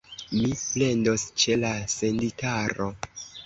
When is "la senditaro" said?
1.67-2.93